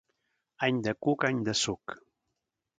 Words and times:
Any 0.67 0.79
de 0.87 0.95
cuc, 1.09 1.27
any 1.31 1.45
de 1.51 1.57
suc. 1.61 1.97